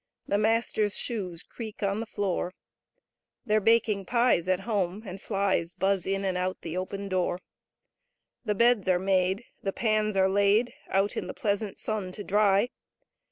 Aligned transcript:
The 0.27 0.39
Masters 0.39 0.97
shoes 0.97 1.43
creak 1.43 1.83
on 1.83 2.01
th^ 2.01 2.07
Floor. 2.07 2.55
They're 3.45 3.59
baking/Vej 3.61 4.47
At 4.47 4.61
Home^ 4.61 5.03
and 5.05 5.21
Flies 5.21 5.75
q^ 5.75 5.79
Buzz 5.79 6.07
in 6.07 6.25
and 6.25 6.35
out 6.35 6.61
the 6.61 6.75
open 6.75 7.07
Door. 7.07 7.37
The 8.43 8.55
Beds 8.55 8.89
are 8.89 8.97
made; 8.97 9.45
The 9.61 9.71
Pans 9.73 10.17
are 10.17 10.27
laid 10.27 10.73
Out 10.89 11.15
in 11.15 11.27
the 11.27 11.35
pleasant 11.35 11.77
Sun 11.77 12.13
to 12.13 12.23
dry 12.23 12.69